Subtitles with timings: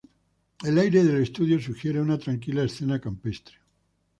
[0.65, 3.57] El aire del estudio sugiere una tranquila escena campestre.